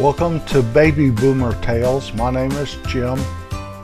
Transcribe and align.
Welcome 0.00 0.40
to 0.46 0.62
Baby 0.62 1.10
Boomer 1.10 1.52
Tales. 1.60 2.14
My 2.14 2.30
name 2.30 2.52
is 2.52 2.78
Jim. 2.88 3.20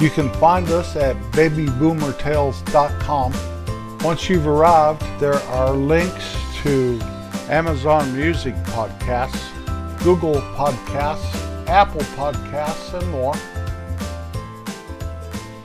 You 0.00 0.08
can 0.08 0.32
find 0.36 0.66
us 0.70 0.96
at 0.96 1.14
babyboomertales.com. 1.32 3.98
Once 4.00 4.30
you've 4.30 4.46
arrived, 4.46 5.02
there 5.20 5.34
are 5.34 5.72
links 5.72 6.34
to 6.62 6.98
Amazon 7.50 8.16
Music 8.16 8.54
podcasts, 8.64 9.52
Google 10.02 10.36
Podcasts, 10.56 11.68
Apple 11.68 12.00
Podcasts, 12.00 12.98
and 12.98 13.10
more. 13.10 13.36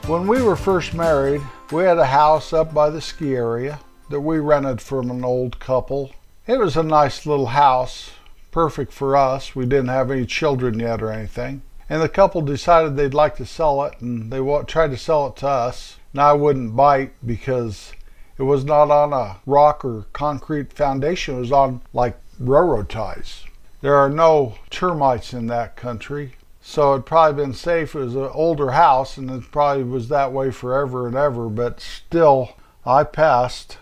When 0.06 0.26
we 0.26 0.42
were 0.42 0.54
first 0.54 0.92
married, 0.92 1.40
we 1.70 1.84
had 1.84 1.96
a 1.96 2.04
house 2.04 2.52
up 2.52 2.74
by 2.74 2.90
the 2.90 3.00
ski 3.00 3.34
area 3.34 3.80
that 4.10 4.20
we 4.20 4.38
rented 4.38 4.82
from 4.82 5.10
an 5.10 5.24
old 5.24 5.58
couple. 5.60 6.10
It 6.46 6.58
was 6.58 6.76
a 6.76 6.82
nice 6.82 7.24
little 7.24 7.46
house 7.46 8.10
perfect 8.52 8.92
for 8.92 9.16
us. 9.16 9.56
We 9.56 9.66
didn't 9.66 9.88
have 9.88 10.10
any 10.12 10.24
children 10.24 10.78
yet 10.78 11.02
or 11.02 11.10
anything. 11.10 11.62
And 11.88 12.00
the 12.00 12.08
couple 12.08 12.42
decided 12.42 12.96
they'd 12.96 13.12
like 13.12 13.36
to 13.36 13.46
sell 13.46 13.82
it, 13.82 14.00
and 14.00 14.32
they 14.32 14.38
tried 14.66 14.92
to 14.92 14.96
sell 14.96 15.26
it 15.26 15.36
to 15.36 15.48
us. 15.48 15.96
And 16.12 16.22
I 16.22 16.34
wouldn't 16.34 16.76
bite 16.76 17.12
because 17.26 17.92
it 18.38 18.44
was 18.44 18.64
not 18.64 18.90
on 18.90 19.12
a 19.12 19.38
rock 19.46 19.84
or 19.84 20.06
concrete 20.12 20.72
foundation. 20.72 21.36
It 21.36 21.40
was 21.40 21.52
on 21.52 21.80
like 21.92 22.16
railroad 22.38 22.88
ties. 22.88 23.44
There 23.80 23.96
are 23.96 24.08
no 24.08 24.54
termites 24.70 25.32
in 25.32 25.48
that 25.48 25.74
country, 25.74 26.36
so 26.60 26.92
it'd 26.92 27.06
probably 27.06 27.42
been 27.42 27.54
safe. 27.54 27.94
It 27.94 28.00
was 28.00 28.14
an 28.14 28.30
older 28.32 28.70
house, 28.70 29.16
and 29.16 29.28
it 29.30 29.50
probably 29.50 29.84
was 29.84 30.08
that 30.08 30.32
way 30.32 30.50
forever 30.50 31.08
and 31.08 31.16
ever. 31.16 31.48
But 31.48 31.80
still, 31.80 32.56
I 32.86 33.04
passed. 33.04 33.78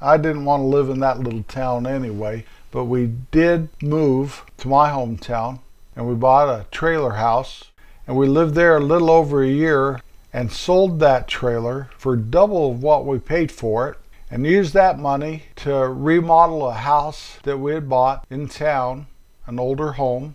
I 0.00 0.16
didn't 0.16 0.44
want 0.44 0.62
to 0.62 0.66
live 0.66 0.90
in 0.90 1.00
that 1.00 1.20
little 1.20 1.44
town 1.44 1.86
anyway. 1.86 2.44
But 2.74 2.86
we 2.86 3.12
did 3.30 3.68
move 3.80 4.42
to 4.56 4.66
my 4.66 4.90
hometown 4.90 5.60
and 5.94 6.08
we 6.08 6.16
bought 6.16 6.48
a 6.48 6.66
trailer 6.72 7.12
house 7.12 7.70
and 8.04 8.16
we 8.16 8.26
lived 8.26 8.56
there 8.56 8.76
a 8.76 8.84
little 8.84 9.12
over 9.12 9.44
a 9.44 9.48
year 9.48 10.00
and 10.32 10.50
sold 10.50 10.98
that 10.98 11.28
trailer 11.28 11.88
for 11.96 12.16
double 12.16 12.72
of 12.72 12.82
what 12.82 13.06
we 13.06 13.20
paid 13.20 13.52
for 13.52 13.90
it 13.90 13.98
and 14.28 14.44
used 14.44 14.74
that 14.74 14.98
money 14.98 15.44
to 15.54 15.72
remodel 15.72 16.68
a 16.68 16.74
house 16.74 17.38
that 17.44 17.58
we 17.58 17.74
had 17.74 17.88
bought 17.88 18.26
in 18.28 18.48
town, 18.48 19.06
an 19.46 19.60
older 19.60 19.92
home. 19.92 20.34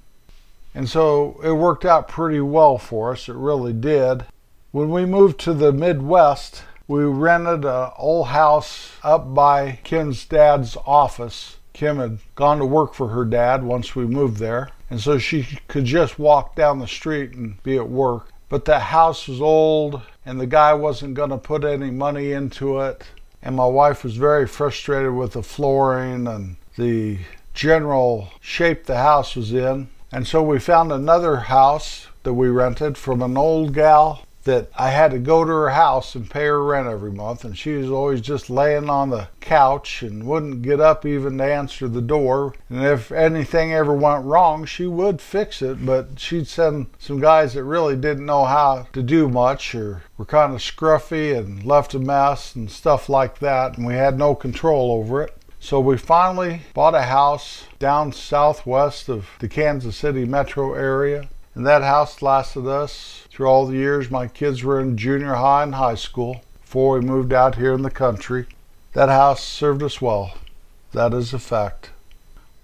And 0.74 0.88
so 0.88 1.42
it 1.44 1.52
worked 1.52 1.84
out 1.84 2.08
pretty 2.08 2.40
well 2.40 2.78
for 2.78 3.12
us, 3.12 3.28
it 3.28 3.36
really 3.36 3.74
did. 3.74 4.24
When 4.72 4.92
we 4.92 5.06
moved 5.06 5.42
to 5.42 5.54
the 5.54 5.74
Midwest, 5.74 6.64
we 6.88 7.04
rented 7.04 7.66
an 7.66 7.92
old 7.98 8.28
house 8.28 8.94
up 9.04 9.34
by 9.34 9.80
Ken's 9.84 10.24
dad's 10.24 10.78
office 10.86 11.58
Kim 11.80 12.00
had 12.00 12.20
gone 12.36 12.58
to 12.58 12.66
work 12.66 12.94
for 12.94 13.08
her 13.08 13.24
dad 13.24 13.64
once 13.64 13.96
we 13.96 14.06
moved 14.06 14.36
there, 14.36 14.68
and 14.90 15.00
so 15.00 15.18
she 15.18 15.48
could 15.70 15.86
just 15.86 16.20
walk 16.20 16.54
down 16.54 16.80
the 16.80 16.86
street 16.86 17.32
and 17.36 17.64
be 17.64 17.78
at 17.78 17.88
work. 17.88 18.34
But 18.50 18.66
the 18.66 18.80
house 18.80 19.30
was 19.30 19.40
old, 19.40 20.02
and 20.26 20.42
the 20.42 20.46
guy 20.46 20.74
wasn't 20.74 21.14
going 21.14 21.30
to 21.30 21.38
put 21.38 21.64
any 21.64 21.90
money 21.90 22.34
into 22.34 22.82
it. 22.82 23.06
And 23.42 23.56
my 23.56 23.66
wife 23.66 24.04
was 24.04 24.18
very 24.18 24.46
frustrated 24.46 25.14
with 25.14 25.32
the 25.32 25.42
flooring 25.42 26.28
and 26.28 26.58
the 26.76 27.20
general 27.54 28.34
shape 28.42 28.84
the 28.84 28.98
house 28.98 29.38
was 29.38 29.54
in. 29.54 29.88
And 30.12 30.28
so 30.28 30.44
we 30.44 30.60
found 30.60 30.92
another 30.92 31.38
house 31.38 32.08
that 32.24 32.34
we 32.34 32.50
rented 32.50 32.98
from 32.98 33.22
an 33.22 33.38
old 33.38 33.74
gal 33.74 34.26
that 34.44 34.70
I 34.78 34.90
had 34.90 35.12
to 35.12 35.20
go 35.20 35.44
to 35.44 35.52
her 35.52 35.70
house 35.70 36.16
and 36.16 36.30
pay 36.30 36.46
her 36.46 36.64
rent 36.64 36.88
every 36.88 37.12
month, 37.12 37.44
and 37.44 37.58
she 37.58 37.74
was 37.74 37.90
always 37.90 38.22
just 38.22 38.50
laying 38.50 38.90
on 38.90 39.10
the 39.10 39.28
couch 39.42 40.02
and 40.02 40.26
wouldn't 40.26 40.62
get 40.62 40.80
up 40.80 41.06
even 41.06 41.38
to 41.38 41.44
answer 41.44 41.88
the 41.88 42.02
door. 42.02 42.54
And 42.70 42.84
if 42.84 43.12
anything 43.12 43.74
ever 43.74 43.94
went 43.94 44.26
wrong, 44.26 44.66
she 44.66 44.88
would 44.88 45.22
fix 45.22 45.62
it, 45.62 45.86
but 45.86 46.20
she'd 46.20 46.48
send 46.48 46.88
some 47.00 47.20
guys 47.20 47.54
that 47.54 47.64
really 47.64 47.96
didn't 47.96 48.26
know 48.26 48.46
how 48.46 48.88
to 48.94 49.04
do 49.04 49.28
much 49.28 49.76
or 49.76 50.04
were 50.18 50.26
kind 50.26 50.54
of 50.54 50.62
scruffy 50.62 51.38
and 51.38 51.64
left 51.64 51.94
a 51.94 52.00
mess 52.00 52.56
and 52.56 52.72
stuff 52.72 53.10
like 53.10 53.40
that, 53.40 53.78
and 53.78 53.86
we 53.86 53.94
had 53.94 54.18
no 54.18 54.36
control 54.36 54.92
over 54.92 55.24
it. 55.24 55.36
So 55.62 55.82
we 55.82 55.98
finally 55.98 56.62
bought 56.74 56.96
a 56.96 57.02
house 57.02 57.66
down 57.80 58.14
southwest 58.14 59.10
of 59.10 59.28
the 59.40 59.50
Kansas 59.50 59.98
City 59.98 60.24
metro 60.24 60.74
area. 60.74 61.28
And 61.56 61.66
that 61.66 61.82
house 61.82 62.22
lasted 62.22 62.68
us 62.68 63.28
through 63.32 63.48
all 63.48 63.66
the 63.66 63.76
years 63.76 64.12
my 64.12 64.28
kids 64.28 64.64
were 64.64 64.80
in 64.80 64.98
junior 64.98 65.34
high 65.34 65.64
and 65.64 65.76
high 65.76 65.96
school 65.96 66.42
before 66.62 67.00
we 67.00 67.06
moved 67.06 67.34
out 67.34 67.56
here 67.56 67.74
in 67.74 67.82
the 67.82 67.90
country. 67.90 68.46
That 68.94 69.10
house 69.10 69.44
served 69.44 69.82
us 69.82 70.00
well. 70.00 70.34
That 70.92 71.14
is 71.14 71.34
a 71.34 71.40
fact. 71.40 71.90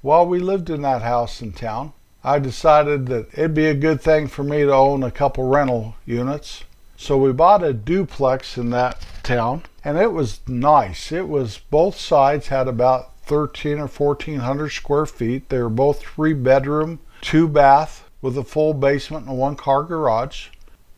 While 0.02 0.28
we 0.28 0.40
lived 0.40 0.70
in 0.70 0.84
that 0.84 1.02
house 1.02 1.42
in 1.42 1.54
town, 1.54 1.94
I 2.24 2.40
decided 2.40 3.08
that 3.08 3.28
it'd 3.34 3.54
be 3.54 3.66
a 3.66 3.74
good 3.74 4.02
thing 4.02 4.28
for 4.28 4.44
me 4.44 4.60
to 4.60 4.74
own 4.74 5.04
a 5.04 5.12
couple 5.12 5.48
rental 5.48 5.96
units. 6.06 6.64
So 6.96 7.18
we 7.18 7.32
bought 7.34 7.64
a 7.64 7.74
duplex 7.74 8.58
in 8.58 8.70
that 8.70 9.04
town, 9.24 9.64
and 9.84 9.98
it 9.98 10.14
was 10.14 10.40
nice. 10.48 11.12
It 11.12 11.28
was 11.28 11.60
both 11.70 11.98
sides 11.98 12.48
had 12.48 12.68
about 12.68 13.18
13 13.26 13.80
or 13.80 13.88
1400 13.88 14.70
square 14.70 15.06
feet. 15.06 15.50
They 15.50 15.60
were 15.60 15.70
both 15.70 16.02
three 16.02 16.34
bedroom, 16.34 17.00
two 17.22 17.48
bath 17.48 18.05
with 18.26 18.36
a 18.40 18.44
full 18.44 18.74
basement 18.74 19.28
and 19.28 19.38
one 19.38 19.56
car 19.56 19.84
garage 19.84 20.48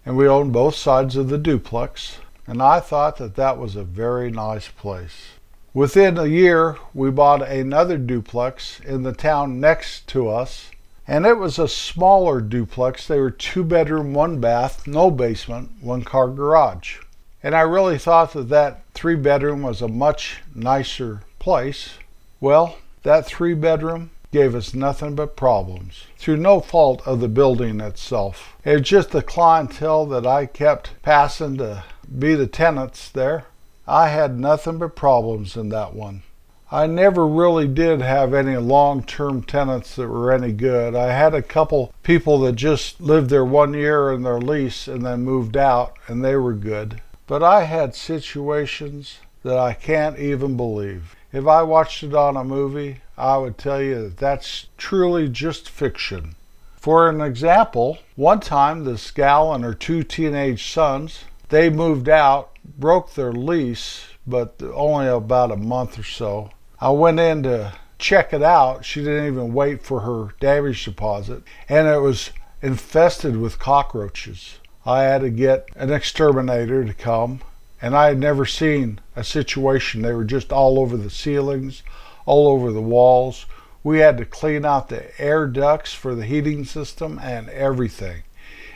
and 0.05 0.15
we 0.15 0.25
owned 0.25 0.53
both 0.53 0.73
sides 0.73 1.17
of 1.17 1.27
the 1.27 1.37
duplex, 1.37 2.19
and 2.47 2.61
I 2.61 2.79
thought 2.79 3.17
that 3.17 3.35
that 3.35 3.57
was 3.57 3.75
a 3.75 3.83
very 3.83 4.31
nice 4.31 4.69
place. 4.69 5.31
Within 5.73 6.17
a 6.17 6.27
year, 6.27 6.77
we 6.93 7.11
bought 7.11 7.41
another 7.41 7.97
duplex 7.97 8.79
in 8.79 9.03
the 9.03 9.11
town 9.11 9.59
next 9.59 10.07
to 10.07 10.29
us, 10.29 10.71
and 11.05 11.25
it 11.25 11.33
was 11.33 11.59
a 11.59 11.67
smaller 11.67 12.39
duplex. 12.39 13.05
They 13.05 13.19
were 13.19 13.31
two 13.31 13.65
bedroom, 13.65 14.13
one 14.13 14.39
bath, 14.39 14.87
no 14.87 15.11
basement, 15.11 15.71
one 15.81 16.03
car 16.03 16.29
garage. 16.29 16.99
And 17.43 17.53
I 17.53 17.61
really 17.61 17.97
thought 17.97 18.31
that 18.31 18.47
that 18.47 18.85
three 18.93 19.15
bedroom 19.15 19.63
was 19.63 19.81
a 19.81 19.89
much 19.89 20.37
nicer 20.55 21.23
place. 21.39 21.95
Well, 22.39 22.77
that 23.03 23.25
three 23.25 23.53
bedroom 23.53 24.11
gave 24.31 24.53
us 24.53 24.73
nothing 24.73 25.15
but 25.15 25.35
problems 25.35 26.05
through 26.17 26.37
no 26.37 26.59
fault 26.59 27.01
of 27.05 27.19
the 27.19 27.27
building 27.27 27.79
itself. 27.79 28.55
It's 28.65 28.89
just 28.89 29.11
the 29.11 29.21
clientele 29.21 30.05
that 30.07 30.25
I 30.25 30.45
kept 30.45 31.01
passing 31.01 31.57
to 31.57 31.83
be 32.17 32.35
the 32.35 32.47
tenants 32.47 33.09
there. 33.09 33.45
I 33.87 34.09
had 34.09 34.37
nothing 34.37 34.79
but 34.79 34.95
problems 34.95 35.55
in 35.55 35.69
that 35.69 35.93
one. 35.93 36.23
I 36.69 36.85
never 36.85 37.25
really 37.25 37.65
did 37.65 38.01
have 38.01 38.33
any 38.33 38.57
long 38.57 39.01
term 39.03 39.41
tenants 39.43 39.95
that 39.95 40.09
were 40.09 40.33
any 40.33 40.51
good. 40.51 40.95
I 40.95 41.13
had 41.13 41.33
a 41.33 41.41
couple 41.41 41.93
people 42.03 42.39
that 42.39 42.57
just 42.57 42.99
lived 42.99 43.29
there 43.29 43.45
one 43.45 43.73
year 43.73 44.11
in 44.11 44.23
their 44.23 44.39
lease 44.39 44.89
and 44.89 45.05
then 45.05 45.21
moved 45.21 45.55
out, 45.55 45.95
and 46.07 46.25
they 46.25 46.35
were 46.35 46.53
good. 46.53 47.01
But 47.25 47.41
I 47.41 47.63
had 47.63 47.95
situations 47.95 49.19
that 49.43 49.57
I 49.57 49.73
can't 49.73 50.19
even 50.19 50.57
believe. 50.57 51.15
If 51.31 51.47
I 51.47 51.61
watched 51.63 52.03
it 52.03 52.13
on 52.13 52.35
a 52.35 52.43
movie, 52.43 53.01
I 53.17 53.37
would 53.37 53.57
tell 53.57 53.81
you 53.81 54.03
that 54.03 54.17
that's 54.17 54.67
truly 54.77 55.27
just 55.27 55.69
fiction. 55.69 56.35
For 56.75 57.09
an 57.09 57.19
example, 57.19 57.97
one 58.15 58.39
time 58.39 58.83
this 58.83 59.09
gal 59.11 59.53
and 59.53 59.63
her 59.63 59.73
two 59.73 60.03
teenage 60.03 60.71
sons, 60.71 61.25
they 61.49 61.69
moved 61.69 62.07
out, 62.07 62.51
broke 62.77 63.13
their 63.13 63.33
lease, 63.33 64.05
but 64.25 64.61
only 64.73 65.07
about 65.07 65.51
a 65.51 65.57
month 65.57 65.97
or 65.97 66.03
so. 66.03 66.51
I 66.79 66.91
went 66.91 67.19
in 67.19 67.43
to 67.43 67.73
check 67.97 68.33
it 68.33 68.43
out. 68.43 68.85
She 68.85 69.03
didn't 69.03 69.25
even 69.25 69.53
wait 69.53 69.81
for 69.81 70.01
her 70.01 70.35
damage 70.39 70.85
deposit, 70.85 71.41
and 71.67 71.87
it 71.87 72.01
was 72.01 72.31
infested 72.61 73.37
with 73.37 73.59
cockroaches. 73.59 74.59
I 74.85 75.03
had 75.03 75.21
to 75.21 75.29
get 75.29 75.69
an 75.75 75.91
exterminator 75.91 76.85
to 76.85 76.93
come, 76.93 77.41
and 77.81 77.95
I 77.95 78.07
had 78.07 78.19
never 78.19 78.45
seen 78.45 78.99
a 79.15 79.23
situation. 79.23 80.01
They 80.01 80.13
were 80.13 80.23
just 80.23 80.53
all 80.53 80.79
over 80.79 80.95
the 80.95 81.09
ceilings, 81.09 81.83
all 82.27 82.47
over 82.49 82.71
the 82.71 82.81
walls. 82.81 83.47
We 83.83 83.99
had 83.99 84.19
to 84.19 84.25
clean 84.25 84.65
out 84.65 84.89
the 84.89 85.19
air 85.19 85.47
ducts 85.47 85.93
for 85.93 86.13
the 86.13 86.25
heating 86.25 86.65
system 86.65 87.19
and 87.23 87.49
everything. 87.49 88.21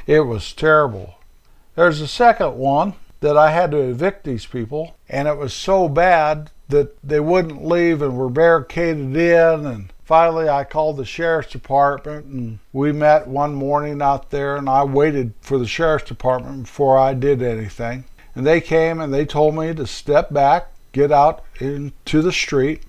It 0.07 0.21
was 0.21 0.53
terrible. 0.53 1.19
There's 1.75 2.01
a 2.01 2.07
second 2.07 2.57
one 2.57 2.95
that 3.19 3.37
I 3.37 3.51
had 3.51 3.69
to 3.71 3.77
evict 3.77 4.23
these 4.23 4.47
people, 4.47 4.95
and 5.07 5.27
it 5.27 5.37
was 5.37 5.53
so 5.53 5.87
bad 5.87 6.49
that 6.69 6.97
they 7.03 7.19
wouldn't 7.19 7.63
leave 7.65 8.01
and 8.01 8.17
were 8.17 8.29
barricaded 8.29 9.15
in. 9.15 9.65
And 9.65 9.93
finally, 10.03 10.49
I 10.49 10.63
called 10.63 10.97
the 10.97 11.05
sheriff's 11.05 11.51
department, 11.51 12.25
and 12.25 12.59
we 12.73 12.91
met 12.91 13.27
one 13.27 13.53
morning 13.53 14.01
out 14.01 14.31
there, 14.31 14.55
and 14.55 14.67
I 14.67 14.83
waited 14.83 15.33
for 15.41 15.59
the 15.59 15.67
sheriff's 15.67 16.07
department 16.07 16.63
before 16.63 16.97
I 16.97 17.13
did 17.13 17.41
anything. 17.41 18.05
And 18.33 18.47
they 18.47 18.61
came 18.61 19.01
and 19.01 19.13
they 19.13 19.25
told 19.25 19.55
me 19.55 19.73
to 19.73 19.85
step 19.85 20.33
back, 20.33 20.71
get 20.93 21.11
out 21.11 21.43
into 21.59 22.21
the 22.21 22.31
street, 22.31 22.83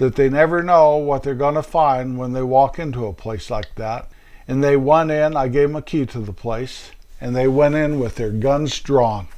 that 0.00 0.16
they 0.16 0.30
never 0.30 0.62
know 0.62 0.96
what 0.96 1.22
they're 1.22 1.34
going 1.34 1.56
to 1.56 1.62
find 1.62 2.16
when 2.16 2.32
they 2.32 2.42
walk 2.42 2.78
into 2.78 3.04
a 3.04 3.12
place 3.12 3.50
like 3.50 3.74
that. 3.74 4.08
And 4.48 4.64
they 4.64 4.74
went 4.74 5.10
in, 5.10 5.36
I 5.36 5.48
gave 5.48 5.68
them 5.68 5.76
a 5.76 5.82
key 5.82 6.06
to 6.06 6.20
the 6.20 6.32
place, 6.32 6.90
and 7.20 7.36
they 7.36 7.46
went 7.46 7.74
in 7.74 8.00
with 8.00 8.14
their 8.14 8.30
guns 8.30 8.80
drawn. 8.80 9.28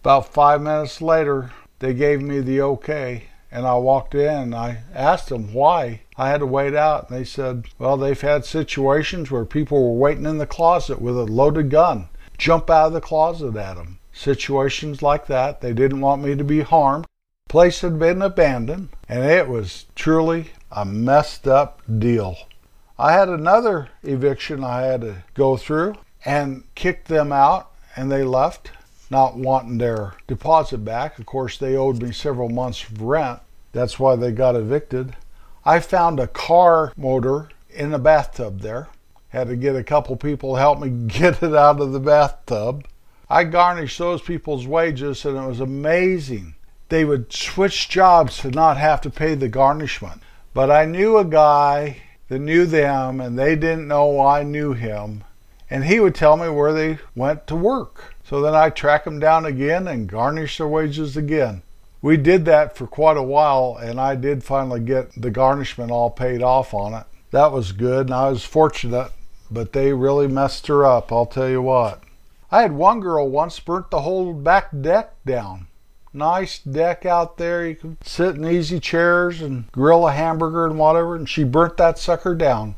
About 0.00 0.32
five 0.32 0.62
minutes 0.62 1.02
later, 1.02 1.52
they 1.80 1.92
gave 1.92 2.22
me 2.22 2.40
the 2.40 2.62
okay, 2.62 3.24
And 3.50 3.66
I 3.66 3.74
walked 3.74 4.14
in 4.14 4.54
I 4.54 4.78
asked 4.94 5.28
them 5.28 5.52
why 5.52 6.00
I 6.16 6.30
had 6.30 6.40
to 6.40 6.46
wait 6.46 6.74
out. 6.74 7.10
And 7.10 7.18
they 7.18 7.24
said, 7.24 7.66
well, 7.78 7.98
they've 7.98 8.18
had 8.18 8.46
situations 8.46 9.30
where 9.30 9.44
people 9.44 9.82
were 9.82 10.00
waiting 10.00 10.24
in 10.24 10.38
the 10.38 10.46
closet 10.46 11.02
with 11.02 11.18
a 11.18 11.24
loaded 11.24 11.68
gun, 11.68 12.08
jump 12.38 12.70
out 12.70 12.86
of 12.86 12.92
the 12.94 13.02
closet 13.02 13.54
at 13.56 13.76
them. 13.76 13.98
Situations 14.10 15.02
like 15.02 15.26
that. 15.26 15.60
They 15.60 15.74
didn't 15.74 16.00
want 16.00 16.22
me 16.22 16.34
to 16.34 16.44
be 16.44 16.62
harmed. 16.62 17.04
Place 17.52 17.82
had 17.82 17.98
been 17.98 18.22
abandoned, 18.22 18.88
and 19.10 19.22
it 19.26 19.46
was 19.46 19.84
truly 19.94 20.52
a 20.70 20.86
messed 20.86 21.46
up 21.46 21.82
deal. 21.98 22.34
I 22.98 23.12
had 23.12 23.28
another 23.28 23.90
eviction 24.02 24.64
I 24.64 24.84
had 24.84 25.02
to 25.02 25.16
go 25.34 25.58
through 25.58 25.96
and 26.24 26.64
kicked 26.74 27.08
them 27.08 27.30
out, 27.30 27.70
and 27.94 28.10
they 28.10 28.24
left 28.24 28.70
not 29.10 29.36
wanting 29.36 29.76
their 29.76 30.14
deposit 30.26 30.78
back. 30.78 31.18
Of 31.18 31.26
course, 31.26 31.58
they 31.58 31.76
owed 31.76 32.02
me 32.02 32.10
several 32.10 32.48
months 32.48 32.84
of 32.84 33.02
rent. 33.02 33.40
That's 33.72 33.98
why 33.98 34.16
they 34.16 34.32
got 34.32 34.56
evicted. 34.56 35.14
I 35.62 35.80
found 35.80 36.20
a 36.20 36.28
car 36.28 36.94
motor 36.96 37.50
in 37.68 37.90
the 37.90 37.98
bathtub 37.98 38.60
there. 38.60 38.88
Had 39.28 39.48
to 39.48 39.56
get 39.56 39.76
a 39.76 39.84
couple 39.84 40.16
people 40.16 40.54
to 40.54 40.58
help 40.58 40.80
me 40.80 40.88
get 41.06 41.42
it 41.42 41.54
out 41.54 41.82
of 41.82 41.92
the 41.92 42.00
bathtub. 42.00 42.86
I 43.28 43.44
garnished 43.44 43.98
those 43.98 44.22
people's 44.22 44.66
wages, 44.66 45.26
and 45.26 45.36
it 45.36 45.46
was 45.46 45.60
amazing. 45.60 46.54
They 46.92 47.06
would 47.06 47.32
switch 47.32 47.88
jobs 47.88 48.36
to 48.40 48.50
not 48.50 48.76
have 48.76 49.00
to 49.00 49.08
pay 49.08 49.34
the 49.34 49.48
garnishment. 49.48 50.20
But 50.52 50.70
I 50.70 50.84
knew 50.84 51.16
a 51.16 51.24
guy 51.24 52.02
that 52.28 52.38
knew 52.38 52.66
them, 52.66 53.18
and 53.18 53.38
they 53.38 53.56
didn't 53.56 53.88
know 53.88 54.20
I 54.20 54.42
knew 54.42 54.74
him. 54.74 55.24
And 55.70 55.86
he 55.86 56.00
would 56.00 56.14
tell 56.14 56.36
me 56.36 56.50
where 56.50 56.74
they 56.74 56.98
went 57.16 57.46
to 57.46 57.56
work. 57.56 58.14
So 58.24 58.42
then 58.42 58.54
I 58.54 58.68
track 58.68 59.04
them 59.04 59.18
down 59.18 59.46
again 59.46 59.88
and 59.88 60.06
garnish 60.06 60.58
their 60.58 60.68
wages 60.68 61.16
again. 61.16 61.62
We 62.02 62.18
did 62.18 62.44
that 62.44 62.76
for 62.76 62.86
quite 62.86 63.16
a 63.16 63.22
while, 63.22 63.78
and 63.80 63.98
I 63.98 64.14
did 64.14 64.44
finally 64.44 64.80
get 64.80 65.18
the 65.18 65.30
garnishment 65.30 65.90
all 65.90 66.10
paid 66.10 66.42
off 66.42 66.74
on 66.74 66.92
it. 66.92 67.06
That 67.30 67.52
was 67.52 67.72
good, 67.72 68.08
and 68.08 68.14
I 68.14 68.28
was 68.28 68.44
fortunate, 68.44 69.12
but 69.50 69.72
they 69.72 69.94
really 69.94 70.28
messed 70.28 70.66
her 70.66 70.84
up, 70.84 71.10
I'll 71.10 71.24
tell 71.24 71.48
you 71.48 71.62
what. 71.62 72.02
I 72.50 72.60
had 72.60 72.72
one 72.72 73.00
girl 73.00 73.30
once 73.30 73.58
burnt 73.60 73.90
the 73.90 74.02
whole 74.02 74.34
back 74.34 74.68
deck 74.78 75.14
down. 75.24 75.68
Nice 76.12 76.58
deck 76.58 77.06
out 77.06 77.38
there. 77.38 77.66
You 77.66 77.74
could 77.74 77.96
sit 78.04 78.36
in 78.36 78.46
easy 78.46 78.80
chairs 78.80 79.40
and 79.40 79.70
grill 79.72 80.06
a 80.06 80.12
hamburger 80.12 80.66
and 80.66 80.78
whatever, 80.78 81.16
and 81.16 81.28
she 81.28 81.44
burnt 81.44 81.76
that 81.78 81.98
sucker 81.98 82.34
down. 82.34 82.74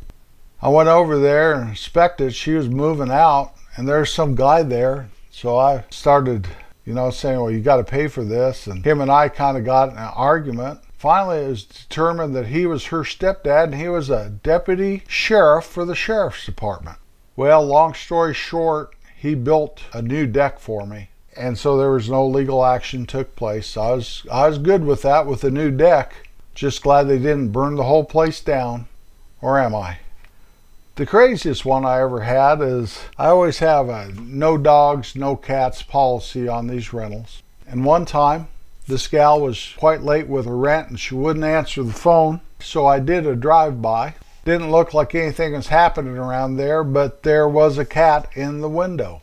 I 0.63 0.69
went 0.69 0.89
over 0.89 1.19
there 1.19 1.55
and 1.55 1.71
inspected. 1.71 2.35
She 2.35 2.53
was 2.53 2.69
moving 2.69 3.11
out, 3.11 3.55
and 3.77 3.89
there's 3.89 4.13
some 4.13 4.35
guy 4.35 4.63
there 4.63 5.09
so 5.35 5.59
I 5.59 5.83
started, 5.91 6.47
you 6.85 6.95
know, 6.95 7.11
saying, 7.11 7.41
well, 7.41 7.51
you 7.51 7.61
got 7.61 7.79
to 7.79 7.85
pay 7.85 8.07
for 8.07 8.23
this. 8.23 8.69
And 8.69 8.87
him 8.87 9.01
and 9.01 9.11
I 9.11 9.29
kind 9.29 9.59
of 9.59 9.65
got 9.65 9.91
an 9.91 9.99
argument. 9.99 10.81
Finally, 10.97 11.39
it 11.39 11.49
was 11.49 11.65
determined 11.65 12.37
that 12.37 12.47
he 12.47 12.67
was 12.67 12.87
her 12.87 13.03
stepdad 13.03 13.65
and 13.65 13.75
he 13.75 13.89
was 13.89 14.11
a 14.11 14.31
deputy 14.31 15.03
sheriff 15.09 15.65
for 15.65 15.85
the 15.85 15.97
sheriff's 15.97 16.47
department. 16.47 16.99
Well, 17.35 17.67
long 17.67 17.95
story 17.95 18.33
short, 18.33 18.95
he 19.17 19.35
built 19.35 19.83
a 19.93 20.01
new 20.01 20.29
deck 20.29 20.61
for 20.61 20.87
me. 20.87 21.11
And 21.37 21.59
so 21.59 21.77
there 21.77 21.91
was 21.91 22.09
no 22.09 22.27
legal 22.27 22.65
action 22.65 23.07
took 23.07 23.35
place. 23.37 23.77
I 23.77 23.91
was 23.93 24.27
I 24.31 24.49
was 24.49 24.59
good 24.59 24.85
with 24.85 25.03
that 25.03 25.27
with 25.27 25.41
the 25.41 25.51
new 25.51 25.71
deck. 25.71 26.29
Just 26.55 26.83
glad 26.83 27.05
they 27.05 27.19
didn't 27.19 27.53
burn 27.53 27.75
the 27.75 27.85
whole 27.85 28.05
place 28.05 28.41
down. 28.41 28.87
Or 29.41 29.59
am 29.59 29.75
I? 29.75 29.99
The 30.97 31.07
craziest 31.07 31.65
one 31.65 31.85
I 31.85 32.01
ever 32.01 32.21
had 32.21 32.63
is 32.63 33.01
I 33.19 33.27
always 33.27 33.59
have 33.59 33.89
a 33.89 34.13
no 34.13 34.57
dogs, 34.57 35.17
no 35.17 35.35
cats 35.35 35.83
policy 35.83 36.47
on 36.47 36.69
these 36.69 36.93
rentals. 36.93 37.43
And 37.67 37.85
one 37.85 38.05
time, 38.07 38.47
this 38.87 39.09
gal 39.09 39.41
was 39.41 39.75
quite 39.77 40.03
late 40.03 40.29
with 40.29 40.47
her 40.47 40.57
rent 40.57 40.91
and 40.91 41.01
she 41.01 41.15
wouldn't 41.15 41.45
answer 41.45 41.83
the 41.83 41.93
phone, 41.93 42.43
so 42.61 42.87
I 42.87 43.01
did 43.01 43.27
a 43.27 43.35
drive 43.35 43.83
by. 43.83 44.15
Didn't 44.45 44.71
look 44.71 44.95
like 44.95 45.15
anything 45.15 45.55
was 45.55 45.69
happening 45.69 46.17
around 46.17 46.57
there, 46.57 46.85
but 46.85 47.23
there 47.23 47.49
was 47.49 47.77
a 47.77 47.85
cat 47.85 48.29
in 48.35 48.61
the 48.61 48.69
window. 48.69 49.23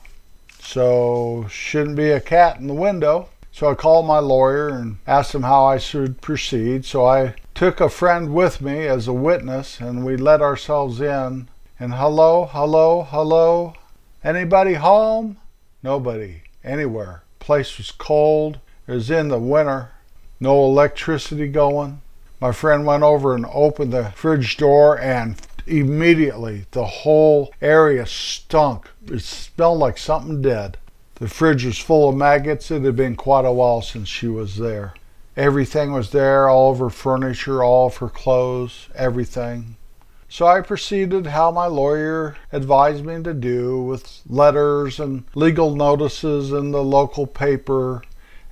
So, 0.62 1.48
shouldn't 1.50 1.98
be 1.98 2.12
a 2.12 2.22
cat 2.22 2.60
in 2.60 2.68
the 2.68 2.74
window. 2.74 3.30
So 3.54 3.70
I 3.70 3.76
called 3.76 4.06
my 4.06 4.20
lawyer 4.20 4.70
and 4.70 4.98
asked 5.06 5.36
him 5.36 5.44
how 5.44 5.66
I 5.66 5.78
should 5.78 6.22
proceed. 6.22 6.86
So 6.86 7.06
I 7.06 7.36
took 7.54 7.82
a 7.82 7.90
friend 7.90 8.34
with 8.34 8.62
me 8.62 8.88
as 8.88 9.08
a 9.08 9.14
witness 9.14 9.82
and 9.82 10.06
we 10.06 10.16
let 10.16 10.42
ourselves 10.42 11.02
in 11.02 11.50
and 11.78 11.94
hello, 11.96 12.46
hello, 12.46 13.04
hello. 13.10 13.74
Anybody 14.24 14.76
home? 14.76 15.38
Nobody. 15.84 16.44
Anywhere. 16.64 17.24
Place 17.40 17.78
was 17.78 17.92
cold. 17.92 18.60
It 18.88 18.94
was 18.94 19.12
in 19.12 19.28
the 19.28 19.40
winter. 19.40 19.90
No 20.40 20.64
electricity 20.64 21.48
going. 21.48 22.02
My 22.40 22.52
friend 22.52 22.86
went 22.86 23.04
over 23.04 23.36
and 23.36 23.46
opened 23.52 23.94
the 23.94 24.12
fridge 24.12 24.58
door 24.58 24.98
and 24.98 25.36
immediately 25.72 26.66
the 26.72 26.86
whole 26.86 27.54
area 27.62 28.06
stunk. 28.06 28.90
It 29.08 29.22
smelled 29.22 29.80
like 29.80 29.98
something 29.98 30.42
dead. 30.42 30.78
The 31.16 31.28
fridge 31.28 31.66
was 31.66 31.78
full 31.78 32.10
of 32.10 32.16
maggots. 32.16 32.72
It 32.72 32.84
had 32.84 32.96
been 32.96 33.16
quite 33.16 33.46
a 33.46 33.52
while 33.52 33.82
since 33.82 34.08
she 34.08 34.28
was 34.28 34.58
there. 34.58 34.94
Everything 35.38 35.94
was 35.94 36.12
there, 36.12 36.50
all 36.50 36.72
of 36.72 36.80
her 36.80 36.90
furniture, 36.90 37.64
all 37.64 37.88
of 37.88 37.98
her 37.98 38.10
clothes, 38.10 38.90
everything. 38.96 39.78
So 40.28 40.48
I 40.48 40.62
proceeded 40.62 41.28
how 41.28 41.52
my 41.52 41.68
lawyer 41.68 42.38
advised 42.52 43.06
me 43.06 43.22
to 43.24 43.34
do 43.34 43.82
with 43.82 44.22
letters 44.28 45.00
and 45.00 45.24
legal 45.36 45.76
notices 45.76 46.52
in 46.52 46.72
the 46.72 46.84
local 46.84 47.28
paper 47.28 48.02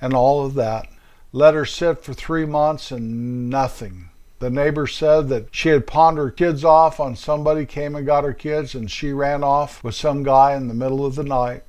and 0.00 0.14
all 0.14 0.44
of 0.44 0.54
that. 0.54 0.88
Let 1.32 1.54
her 1.54 1.64
sit 1.64 2.02
for 2.02 2.12
three 2.12 2.44
months 2.44 2.90
and 2.90 3.48
nothing. 3.50 4.10
The 4.40 4.48
neighbor 4.48 4.86
said 4.86 5.28
that 5.28 5.54
she 5.54 5.68
had 5.68 5.86
pawned 5.86 6.16
her 6.16 6.30
kids 6.30 6.64
off 6.64 6.98
on 6.98 7.14
somebody 7.14 7.66
came 7.66 7.94
and 7.94 8.06
got 8.06 8.24
her 8.24 8.32
kids 8.32 8.74
and 8.74 8.90
she 8.90 9.12
ran 9.12 9.44
off 9.44 9.84
with 9.84 9.94
some 9.94 10.22
guy 10.22 10.54
in 10.54 10.66
the 10.66 10.74
middle 10.74 11.04
of 11.04 11.14
the 11.14 11.22
night. 11.22 11.62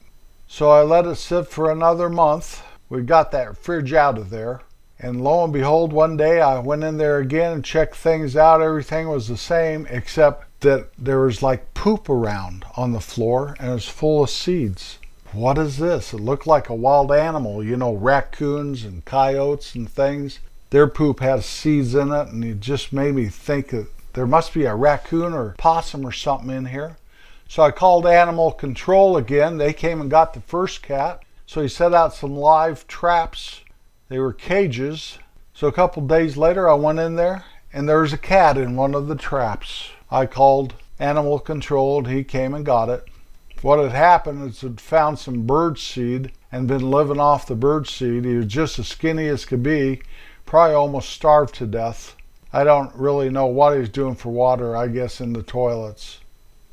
So 0.47 0.71
I 0.71 0.81
let 0.81 1.05
it 1.05 1.15
sit 1.15 1.47
for 1.47 1.69
another 1.69 2.09
month. 2.09 2.63
We 2.87 3.01
got 3.01 3.31
that 3.31 3.57
fridge 3.57 3.91
out 3.91 4.17
of 4.17 4.29
there. 4.29 4.61
And 4.97 5.21
lo 5.21 5.43
and 5.43 5.51
behold, 5.51 5.91
one 5.91 6.15
day 6.15 6.39
I 6.39 6.59
went 6.59 6.85
in 6.85 6.97
there 6.97 7.17
again 7.17 7.51
and 7.51 7.65
checked 7.65 7.95
things 7.95 8.37
out. 8.37 8.61
Everything 8.61 9.09
was 9.09 9.27
the 9.27 9.35
same 9.35 9.85
except 9.89 10.45
that 10.61 10.93
there 10.97 11.19
was 11.19 11.43
like 11.43 11.73
poop 11.73 12.07
around 12.07 12.63
on 12.77 12.93
the 12.93 13.01
floor 13.01 13.57
and 13.59 13.71
it 13.71 13.73
was 13.73 13.89
full 13.89 14.23
of 14.23 14.29
seeds. 14.29 14.97
What 15.33 15.57
is 15.57 15.77
this? 15.77 16.13
It 16.13 16.21
looked 16.21 16.47
like 16.47 16.69
a 16.69 16.75
wild 16.75 17.11
animal, 17.11 17.63
you 17.63 17.75
know, 17.75 17.93
raccoons 17.93 18.85
and 18.85 19.03
coyotes 19.03 19.75
and 19.75 19.89
things. 19.89 20.39
Their 20.71 20.87
poop 20.87 21.19
has 21.19 21.45
seeds 21.45 21.95
in 21.95 22.11
it, 22.11 22.27
and 22.29 22.43
it 22.43 22.59
just 22.59 22.91
made 22.91 23.15
me 23.15 23.27
think 23.27 23.69
that 23.69 23.87
there 24.13 24.27
must 24.27 24.53
be 24.53 24.65
a 24.65 24.75
raccoon 24.75 25.33
or 25.33 25.55
possum 25.57 26.05
or 26.05 26.11
something 26.11 26.49
in 26.49 26.65
here. 26.65 26.97
So 27.47 27.63
I 27.63 27.71
called 27.71 28.07
animal 28.07 28.51
control 28.51 29.15
again. 29.15 29.57
They 29.57 29.73
came 29.73 30.01
and 30.01 30.09
got 30.09 30.33
the 30.33 30.41
first 30.41 30.81
cat. 30.81 31.23
So 31.45 31.61
he 31.61 31.67
set 31.67 31.93
out 31.93 32.13
some 32.13 32.35
live 32.35 32.87
traps 32.87 33.61
they 34.11 34.19
were 34.19 34.33
cages. 34.33 35.19
So 35.53 35.67
a 35.67 35.71
couple 35.71 36.05
days 36.05 36.35
later, 36.35 36.69
I 36.69 36.73
went 36.73 36.99
in 36.99 37.15
there 37.15 37.45
and 37.71 37.87
there 37.87 38.01
was 38.01 38.11
a 38.11 38.17
cat 38.17 38.57
in 38.57 38.75
one 38.75 38.93
of 38.93 39.07
the 39.07 39.15
traps. 39.15 39.87
I 40.11 40.25
called 40.25 40.73
animal 40.99 41.39
control 41.39 41.99
and 41.99 42.07
he 42.07 42.25
came 42.25 42.53
and 42.53 42.65
got 42.65 42.89
it. 42.89 43.07
What 43.61 43.79
had 43.79 43.93
happened 43.93 44.49
is 44.49 44.63
it 44.63 44.81
found 44.81 45.17
some 45.17 45.47
bird 45.47 45.79
seed 45.79 46.33
and 46.51 46.67
been 46.67 46.91
living 46.91 47.21
off 47.21 47.47
the 47.47 47.55
bird 47.55 47.87
seed. 47.87 48.25
He 48.25 48.35
was 48.35 48.47
just 48.47 48.79
as 48.79 48.89
skinny 48.89 49.29
as 49.29 49.45
could 49.45 49.63
be, 49.63 50.01
probably 50.51 50.75
almost 50.75 51.11
starved 51.11 51.55
to 51.55 51.65
death. 51.65 52.13
I 52.51 52.65
don't 52.65 52.93
really 52.93 53.29
know 53.29 53.45
what 53.45 53.77
he's 53.77 53.87
doing 53.87 54.15
for 54.15 54.33
water, 54.33 54.75
I 54.75 54.89
guess 54.89 55.21
in 55.21 55.31
the 55.31 55.43
toilets. 55.43 56.19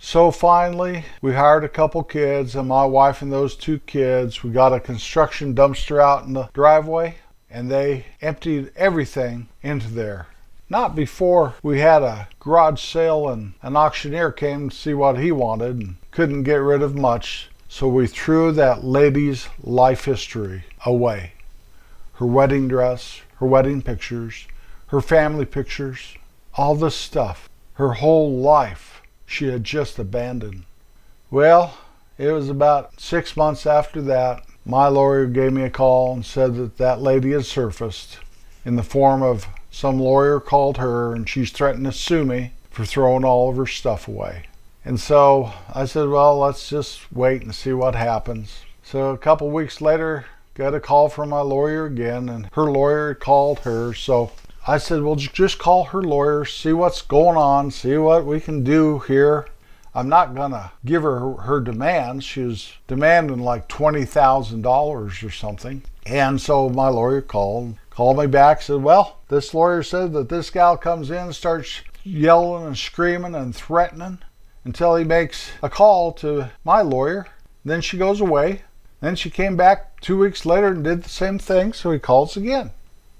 So 0.00 0.32
finally, 0.32 1.04
we 1.22 1.34
hired 1.34 1.62
a 1.62 1.68
couple 1.68 2.02
kids, 2.02 2.56
and 2.56 2.66
my 2.66 2.84
wife 2.84 3.22
and 3.22 3.32
those 3.32 3.54
two 3.54 3.78
kids, 3.78 4.42
we 4.42 4.50
got 4.50 4.72
a 4.72 4.80
construction 4.80 5.54
dumpster 5.54 6.02
out 6.02 6.24
in 6.24 6.32
the 6.32 6.48
driveway 6.52 7.18
and 7.48 7.70
they 7.70 8.06
emptied 8.20 8.72
everything 8.74 9.48
into 9.62 9.86
there. 9.86 10.26
Not 10.68 10.96
before 10.96 11.54
we 11.62 11.78
had 11.78 12.02
a 12.02 12.26
garage 12.40 12.82
sale 12.82 13.28
and 13.28 13.52
an 13.62 13.76
auctioneer 13.76 14.32
came 14.32 14.70
to 14.70 14.76
see 14.76 14.92
what 14.92 15.20
he 15.20 15.30
wanted 15.30 15.76
and 15.76 15.96
couldn't 16.10 16.42
get 16.42 16.56
rid 16.56 16.82
of 16.82 16.96
much, 16.96 17.48
so 17.68 17.86
we 17.86 18.08
threw 18.08 18.50
that 18.50 18.82
lady's 18.82 19.46
life 19.62 20.04
history 20.06 20.64
away. 20.84 21.34
Her 22.14 22.26
wedding 22.26 22.66
dress, 22.66 23.20
her 23.40 23.46
wedding 23.46 23.82
pictures, 23.82 24.46
her 24.88 25.00
family 25.00 25.44
pictures, 25.44 26.16
all 26.54 26.74
this 26.74 26.96
stuff. 26.96 27.48
Her 27.74 27.94
whole 27.94 28.36
life 28.36 29.02
she 29.24 29.48
had 29.48 29.62
just 29.62 29.98
abandoned. 29.98 30.64
Well, 31.30 31.78
it 32.16 32.32
was 32.32 32.48
about 32.48 33.00
six 33.00 33.36
months 33.36 33.66
after 33.66 34.00
that 34.02 34.44
my 34.64 34.88
lawyer 34.88 35.26
gave 35.26 35.52
me 35.52 35.62
a 35.62 35.70
call 35.70 36.12
and 36.12 36.24
said 36.24 36.56
that 36.56 36.76
that 36.78 37.00
lady 37.00 37.32
had 37.32 37.46
surfaced 37.46 38.18
in 38.64 38.76
the 38.76 38.82
form 38.82 39.22
of 39.22 39.46
some 39.70 39.98
lawyer 39.98 40.40
called 40.40 40.76
her 40.76 41.14
and 41.14 41.28
she's 41.28 41.50
threatened 41.50 41.86
to 41.86 41.92
sue 41.92 42.24
me 42.24 42.52
for 42.70 42.84
throwing 42.84 43.24
all 43.24 43.50
of 43.50 43.56
her 43.56 43.66
stuff 43.66 44.08
away. 44.08 44.44
And 44.84 45.00
so 45.00 45.52
I 45.74 45.84
said, 45.84 46.08
well, 46.08 46.38
let's 46.38 46.68
just 46.68 47.10
wait 47.12 47.42
and 47.42 47.54
see 47.54 47.72
what 47.72 47.94
happens. 47.94 48.60
So 48.82 49.10
a 49.10 49.18
couple 49.18 49.50
weeks 49.50 49.80
later, 49.80 50.26
got 50.58 50.74
a 50.74 50.80
call 50.80 51.08
from 51.08 51.28
my 51.28 51.40
lawyer 51.40 51.86
again, 51.86 52.28
and 52.28 52.50
her 52.52 52.70
lawyer 52.70 53.14
called 53.14 53.60
her. 53.60 53.94
So 53.94 54.32
I 54.66 54.78
said, 54.78 55.02
well, 55.02 55.14
just 55.14 55.58
call 55.58 55.84
her 55.84 56.02
lawyer, 56.02 56.44
see 56.44 56.72
what's 56.72 57.00
going 57.00 57.36
on, 57.36 57.70
see 57.70 57.96
what 57.96 58.26
we 58.26 58.40
can 58.40 58.64
do 58.64 58.98
here. 58.98 59.46
I'm 59.94 60.08
not 60.08 60.34
going 60.34 60.50
to 60.50 60.72
give 60.84 61.02
her 61.02 61.32
her 61.34 61.60
demands. 61.60 62.24
She 62.24 62.42
was 62.42 62.72
demanding 62.88 63.38
like 63.38 63.68
$20,000 63.68 65.24
or 65.24 65.30
something. 65.30 65.82
And 66.04 66.40
so 66.40 66.68
my 66.68 66.88
lawyer 66.88 67.22
called, 67.22 67.76
called 67.90 68.18
me 68.18 68.26
back, 68.26 68.60
said, 68.60 68.82
well, 68.82 69.20
this 69.28 69.54
lawyer 69.54 69.82
said 69.82 70.12
that 70.12 70.28
this 70.28 70.50
gal 70.50 70.76
comes 70.76 71.10
in, 71.10 71.32
starts 71.32 71.82
yelling 72.02 72.66
and 72.66 72.76
screaming 72.76 73.34
and 73.34 73.54
threatening 73.54 74.18
until 74.64 74.96
he 74.96 75.04
makes 75.04 75.50
a 75.62 75.70
call 75.70 76.12
to 76.14 76.50
my 76.64 76.82
lawyer. 76.82 77.28
Then 77.64 77.80
she 77.80 77.96
goes 77.96 78.20
away. 78.20 78.62
Then 79.00 79.16
she 79.16 79.30
came 79.30 79.56
back 79.56 80.00
two 80.00 80.18
weeks 80.18 80.44
later 80.44 80.68
and 80.68 80.82
did 80.82 81.02
the 81.02 81.08
same 81.08 81.38
thing, 81.38 81.72
so 81.72 81.90
he 81.90 81.98
calls 81.98 82.36
again. 82.36 82.72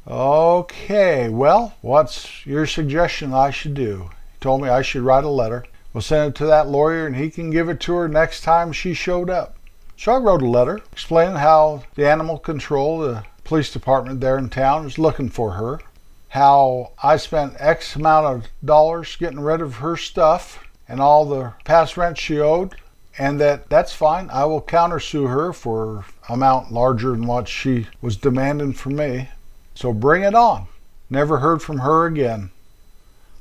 Okay, 0.07 1.29
well, 1.29 1.75
what's 1.83 2.47
your 2.47 2.67
suggestion 2.67 3.33
I 3.33 3.51
should 3.51 3.75
do? 3.75 4.11
He 4.33 4.41
told 4.41 4.63
me 4.63 4.69
I 4.69 4.83
should 4.83 5.03
write 5.03 5.25
a 5.25 5.29
letter. 5.29 5.65
We'll 5.93 6.03
send 6.03 6.31
it 6.31 6.35
to 6.37 6.47
that 6.47 6.69
lawyer 6.69 7.07
and 7.07 7.17
he 7.17 7.31
can 7.31 7.51
give 7.51 7.69
it 7.69 7.81
to 7.81 7.95
her 7.95 8.09
next 8.09 8.43
time 8.43 8.73
she 8.73 8.95
showed 8.95 9.31
up. 9.31 9.57
So 9.97 10.13
I 10.13 10.19
wrote 10.19 10.43
a 10.43 10.47
letter 10.47 10.81
explaining 10.93 11.37
how 11.37 11.83
the 11.95 12.09
animal 12.09 12.39
control, 12.39 13.01
the 13.01 13.25
police 13.45 13.73
department 13.73 14.21
there 14.21 14.39
in 14.39 14.49
town, 14.49 14.87
is 14.87 14.99
looking 14.99 15.29
for 15.29 15.53
her. 15.53 15.81
How 16.29 16.93
I 17.03 17.17
spent 17.17 17.57
X 17.59 17.97
amount 17.97 18.27
of 18.27 18.49
dollars 18.65 19.17
getting 19.17 19.41
rid 19.41 19.61
of 19.61 19.77
her 19.77 19.97
stuff 19.97 20.65
and 20.89 21.01
all 21.01 21.25
the 21.25 21.55
past 21.65 21.97
rent 21.97 22.17
she 22.17 22.39
owed, 22.39 22.77
and 23.19 23.41
that 23.41 23.69
that's 23.69 23.93
fine. 23.93 24.31
I 24.31 24.45
will 24.45 24.63
countersue 24.63 25.29
her 25.29 25.53
for 25.53 26.05
amount 26.29 26.73
larger 26.73 27.11
than 27.11 27.27
what 27.27 27.49
she 27.49 27.87
was 28.01 28.17
demanding 28.17 28.73
from 28.73 28.97
me. 28.97 29.29
So 29.75 29.93
bring 29.93 30.23
it 30.23 30.35
on. 30.35 30.67
Never 31.11 31.39
heard 31.39 31.61
from 31.61 31.79
her 31.79 32.07
again. 32.07 32.51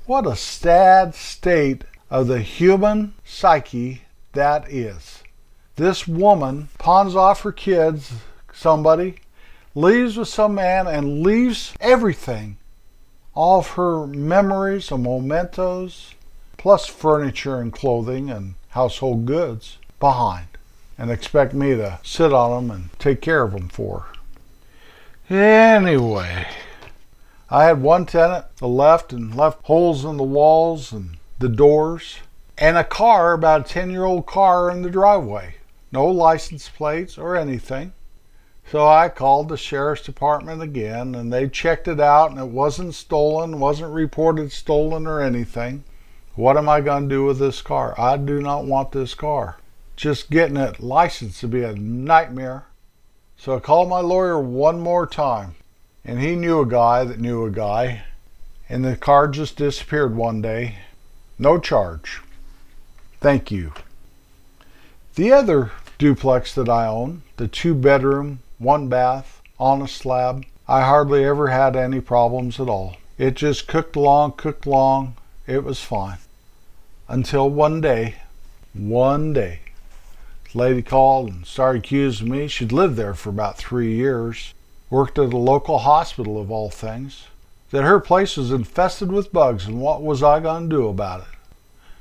What 0.06 0.26
a 0.26 0.36
sad 0.36 1.14
state 1.14 1.84
of 2.10 2.28
the 2.28 2.40
human 2.40 3.14
psyche 3.26 4.04
that 4.34 4.72
is. 4.72 5.24
This 5.76 6.08
woman 6.08 6.70
pawns 6.80 7.16
off 7.16 7.42
her 7.42 7.52
kids, 7.52 8.14
somebody, 8.54 9.20
leaves 9.76 10.18
with 10.18 10.28
some 10.28 10.56
man, 10.56 10.88
and 10.88 11.22
leaves 11.22 11.74
everything 11.80 12.58
all 13.38 13.60
of 13.60 13.68
her 13.72 14.08
memories 14.08 14.92
and 14.92 15.04
mementos, 15.04 16.16
plus 16.58 16.88
furniture 16.88 17.62
and 17.62 17.72
clothing 17.72 18.32
and 18.32 18.56
household 18.70 19.26
goods 19.26 19.78
behind, 20.00 20.48
and 20.98 21.10
expect 21.10 21.54
me 21.54 21.76
to 21.76 22.00
sit 22.04 22.34
on 22.34 22.68
them 22.68 22.76
and 22.76 23.00
take 23.00 23.22
care 23.22 23.44
of 23.44 23.52
them 23.52 23.70
for. 23.70 24.08
Anyway, 25.30 26.48
I 27.50 27.66
had 27.66 27.82
one 27.82 28.06
tenant 28.06 28.46
that 28.58 28.68
left 28.68 29.14
and 29.14 29.36
left 29.36 29.66
holes 29.66 30.06
in 30.06 30.18
the 30.18 30.24
walls 30.24 30.92
and 30.92 31.18
the 31.40 31.50
doors, 31.50 32.18
and 32.58 32.78
a 32.78 32.84
car, 32.84 33.34
about 33.34 33.62
a 33.62 33.74
10 33.74 33.92
year 33.92 34.06
old 34.06 34.26
car, 34.26 34.70
in 34.72 34.82
the 34.82 34.90
driveway. 34.90 35.56
No 35.92 36.06
license 36.08 36.70
plates 36.70 37.18
or 37.18 37.36
anything. 37.36 37.94
So 38.70 38.86
I 38.86 39.08
called 39.08 39.48
the 39.48 39.56
sheriff's 39.56 40.04
department 40.04 40.62
again, 40.62 41.16
and 41.16 41.32
they 41.32 41.48
checked 41.48 41.88
it 41.88 42.02
out, 42.02 42.32
and 42.32 42.40
it 42.40 42.50
wasn't 42.50 42.96
stolen, 42.96 43.60
wasn't 43.60 43.94
reported 43.94 44.52
stolen 44.52 45.08
or 45.08 45.22
anything. 45.22 45.86
What 46.38 46.56
am 46.56 46.70
I 46.70 46.82
going 46.82 47.10
to 47.10 47.16
do 47.16 47.26
with 47.26 47.40
this 47.40 47.64
car? 47.64 48.00
I 48.00 48.16
do 48.16 48.40
not 48.40 48.64
want 48.64 48.92
this 48.92 49.16
car. 49.16 49.58
Just 49.96 50.30
getting 50.30 50.56
it 50.56 50.80
licensed 50.80 51.42
would 51.42 51.50
be 51.50 51.64
a 51.64 51.74
nightmare. 51.74 52.66
So 53.38 53.56
I 53.56 53.60
called 53.60 53.90
my 53.90 54.02
lawyer 54.02 54.40
one 54.40 54.80
more 54.80 55.08
time, 55.08 55.56
and 56.06 56.20
he 56.20 56.36
knew 56.36 56.60
a 56.62 56.68
guy 56.68 57.04
that 57.06 57.20
knew 57.20 57.44
a 57.44 57.50
guy, 57.50 58.04
and 58.70 58.86
the 58.86 58.96
car 58.96 59.28
just 59.28 59.58
disappeared 59.58 60.16
one 60.16 60.40
day. 60.40 60.76
No 61.40 61.58
charge. 61.58 62.22
Thank 63.20 63.50
you. 63.50 63.74
The 65.16 65.32
other 65.32 65.72
duplex 65.98 66.54
that 66.54 66.70
I 66.70 66.86
own, 66.86 67.24
the 67.38 67.48
two 67.48 67.74
bedroom, 67.74 68.42
one 68.60 68.90
bath, 68.90 69.42
on 69.60 69.82
a 69.82 69.88
slab, 69.88 70.46
I 70.68 70.82
hardly 70.82 71.26
ever 71.26 71.48
had 71.48 71.76
any 71.76 72.00
problems 72.00 72.60
at 72.60 72.70
all. 72.70 72.98
It 73.18 73.34
just 73.34 73.68
cooked 73.68 73.96
along, 73.96 74.34
cooked 74.34 74.68
along. 74.68 75.16
It 75.48 75.64
was 75.64 75.82
fine. 75.82 76.20
Until 77.10 77.50
one 77.50 77.80
day, 77.80 78.16
one 78.74 79.32
day, 79.32 79.62
the 80.52 80.58
lady 80.58 80.82
called 80.82 81.30
and 81.30 81.46
started 81.46 81.80
accusing 81.80 82.30
me. 82.30 82.50
She'd 82.50 82.74
lived 82.74 82.98
there 82.98 83.14
for 83.14 83.30
about 83.30 83.58
three 83.58 83.96
years, 83.96 84.54
worked 84.90 85.18
at 85.18 85.32
a 85.32 85.38
local 85.38 85.80
hospital 85.80 86.40
of 86.40 86.52
all 86.52 86.70
things 86.70 87.28
that 87.72 87.84
her 87.84 88.00
place 88.00 88.38
was 88.38 88.52
infested 88.52 89.12
with 89.12 89.32
bugs, 89.34 89.68
and 89.68 89.80
what 89.80 90.02
was 90.02 90.24
I 90.24 90.40
going 90.40 90.70
to 90.70 90.76
do 90.76 90.88
about 90.88 91.22
it? 91.22 91.28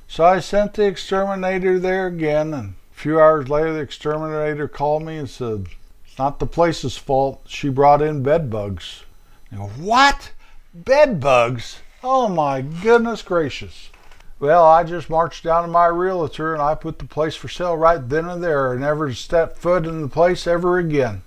So 0.09 0.25
I 0.25 0.41
sent 0.41 0.75
the 0.75 0.87
exterminator 0.87 1.79
there 1.79 2.07
again, 2.07 2.55
and 2.55 2.75
a 2.93 2.95
few 2.95 3.21
hours 3.21 3.49
later, 3.49 3.73
the 3.75 3.81
exterminator 3.81 4.69
called 4.69 5.03
me 5.05 5.19
and 5.19 5.29
said, 5.29 5.67
It's 6.07 6.19
not 6.19 6.39
the 6.39 6.47
place's 6.47 6.97
fault. 6.97 7.43
She 7.47 7.69
brought 7.69 8.03
in 8.03 8.23
bed 8.23 8.51
bugs. 8.51 9.03
Go, 9.55 9.65
What? 9.79 10.33
Bed 10.75 11.21
bugs? 11.21 11.79
Oh 12.03 12.29
my 12.29 12.61
goodness 12.61 13.23
gracious. 13.23 13.91
Well, 14.39 14.67
I 14.67 14.85
just 14.85 15.09
marched 15.09 15.45
down 15.45 15.63
to 15.63 15.69
my 15.69 15.87
realtor 15.87 16.53
and 16.53 16.63
I 16.63 16.75
put 16.75 16.99
the 16.99 17.07
place 17.07 17.35
for 17.35 17.49
sale 17.49 17.77
right 17.77 18.07
then 18.07 18.29
and 18.29 18.45
there 18.45 18.73
and 18.73 18.83
never 18.83 19.13
stepped 19.15 19.57
foot 19.57 19.87
in 19.87 20.03
the 20.03 20.09
place 20.09 20.47
ever 20.47 20.79
again. 20.79 21.23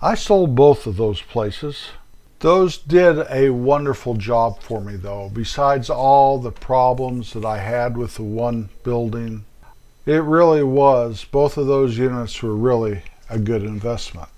I 0.00 0.14
sold 0.14 0.54
both 0.54 0.86
of 0.86 0.96
those 0.96 1.20
places. 1.20 1.90
Those 2.38 2.78
did 2.78 3.26
a 3.30 3.50
wonderful 3.50 4.14
job 4.14 4.62
for 4.62 4.80
me, 4.80 4.96
though. 4.96 5.30
Besides 5.30 5.90
all 5.90 6.38
the 6.38 6.50
problems 6.50 7.34
that 7.34 7.44
I 7.44 7.58
had 7.58 7.98
with 7.98 8.14
the 8.14 8.22
one 8.22 8.70
building, 8.82 9.44
it 10.06 10.22
really 10.22 10.62
was. 10.62 11.26
Both 11.30 11.58
of 11.58 11.66
those 11.66 11.98
units 11.98 12.42
were 12.42 12.56
really 12.56 13.02
a 13.28 13.38
good 13.38 13.62
investment. 13.62 14.30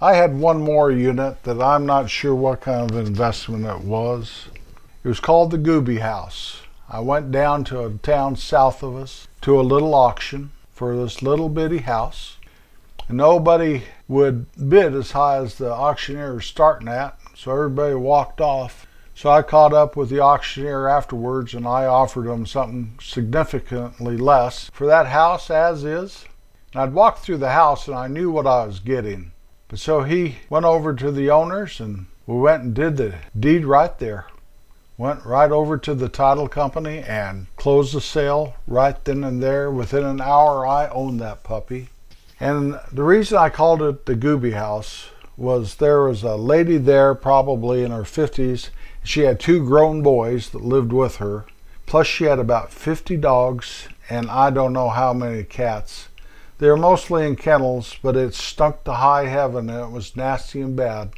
I 0.00 0.14
had 0.14 0.36
one 0.36 0.60
more 0.60 0.90
unit 0.90 1.44
that 1.44 1.62
I'm 1.62 1.86
not 1.86 2.10
sure 2.10 2.34
what 2.34 2.62
kind 2.62 2.90
of 2.90 2.96
investment 2.96 3.64
it 3.64 3.86
was. 3.86 4.46
It 5.04 5.08
was 5.08 5.20
called 5.20 5.52
the 5.52 5.58
Gooby 5.58 6.00
House. 6.00 6.62
I 6.94 7.00
went 7.00 7.32
down 7.32 7.64
to 7.64 7.86
a 7.86 7.90
town 7.90 8.36
south 8.36 8.82
of 8.82 8.96
us 8.96 9.26
to 9.40 9.58
a 9.58 9.62
little 9.62 9.94
auction 9.94 10.52
for 10.74 10.94
this 10.94 11.22
little 11.22 11.48
bitty 11.48 11.78
house. 11.78 12.36
And 13.08 13.16
nobody 13.16 13.84
would 14.08 14.44
bid 14.68 14.94
as 14.94 15.12
high 15.12 15.38
as 15.38 15.54
the 15.54 15.72
auctioneer 15.72 16.34
was 16.34 16.44
starting 16.44 16.88
at, 16.88 17.18
so 17.34 17.50
everybody 17.50 17.94
walked 17.94 18.42
off. 18.42 18.86
So 19.14 19.30
I 19.30 19.40
caught 19.40 19.72
up 19.72 19.96
with 19.96 20.10
the 20.10 20.20
auctioneer 20.20 20.86
afterwards 20.86 21.54
and 21.54 21.66
I 21.66 21.86
offered 21.86 22.26
him 22.26 22.44
something 22.44 22.98
significantly 23.00 24.18
less 24.18 24.70
for 24.74 24.86
that 24.86 25.06
house 25.06 25.48
as 25.48 25.84
is. 25.84 26.26
And 26.74 26.82
I'd 26.82 26.92
walked 26.92 27.20
through 27.20 27.38
the 27.38 27.52
house 27.52 27.88
and 27.88 27.96
I 27.96 28.06
knew 28.06 28.30
what 28.30 28.46
I 28.46 28.66
was 28.66 28.80
getting. 28.80 29.32
But 29.68 29.78
so 29.78 30.02
he 30.02 30.36
went 30.50 30.66
over 30.66 30.92
to 30.94 31.10
the 31.10 31.30
owners 31.30 31.80
and 31.80 32.04
we 32.26 32.36
went 32.36 32.64
and 32.64 32.74
did 32.74 32.98
the 32.98 33.14
deed 33.38 33.64
right 33.64 33.98
there. 33.98 34.26
Went 35.02 35.24
right 35.24 35.50
over 35.50 35.78
to 35.78 35.96
the 35.96 36.08
title 36.08 36.46
company 36.46 37.00
and 37.00 37.48
closed 37.56 37.92
the 37.92 38.00
sale 38.00 38.54
right 38.68 39.04
then 39.04 39.24
and 39.24 39.42
there. 39.42 39.68
Within 39.68 40.04
an 40.04 40.20
hour, 40.20 40.64
I 40.64 40.86
owned 40.90 41.20
that 41.20 41.42
puppy. 41.42 41.88
And 42.38 42.78
the 42.92 43.02
reason 43.02 43.36
I 43.36 43.48
called 43.48 43.82
it 43.82 44.06
the 44.06 44.14
Gooby 44.14 44.52
House 44.52 45.08
was 45.36 45.74
there 45.74 46.04
was 46.04 46.22
a 46.22 46.36
lady 46.36 46.78
there, 46.78 47.16
probably 47.16 47.82
in 47.82 47.90
her 47.90 48.04
50s. 48.04 48.68
She 49.02 49.22
had 49.22 49.40
two 49.40 49.66
grown 49.66 50.04
boys 50.04 50.50
that 50.50 50.62
lived 50.62 50.92
with 50.92 51.16
her. 51.16 51.46
Plus, 51.84 52.06
she 52.06 52.26
had 52.26 52.38
about 52.38 52.70
50 52.72 53.16
dogs 53.16 53.88
and 54.08 54.30
I 54.30 54.50
don't 54.50 54.72
know 54.72 54.90
how 54.90 55.12
many 55.12 55.42
cats. 55.42 56.10
They 56.58 56.68
were 56.68 56.76
mostly 56.76 57.26
in 57.26 57.34
kennels, 57.34 57.96
but 58.04 58.14
it 58.14 58.34
stunk 58.34 58.84
to 58.84 58.92
high 58.92 59.26
heaven 59.26 59.68
and 59.68 59.80
it 59.80 59.90
was 59.90 60.14
nasty 60.14 60.60
and 60.60 60.76
bad. 60.76 61.10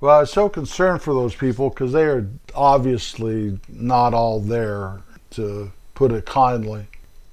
Well, 0.00 0.16
I 0.16 0.20
was 0.20 0.32
so 0.32 0.48
concerned 0.48 1.02
for 1.02 1.12
those 1.12 1.34
people 1.34 1.70
because 1.70 1.92
they 1.92 2.04
are 2.04 2.28
obviously 2.54 3.58
not 3.68 4.14
all 4.14 4.40
there, 4.40 5.02
to 5.30 5.72
put 5.94 6.12
it 6.12 6.24
kindly. 6.24 6.86